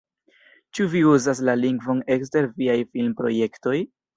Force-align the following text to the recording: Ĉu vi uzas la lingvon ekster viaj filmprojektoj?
Ĉu 0.77 0.87
vi 0.93 1.03
uzas 1.09 1.41
la 1.51 1.55
lingvon 1.65 2.01
ekster 2.17 2.51
viaj 2.63 2.79
filmprojektoj? 2.91 3.79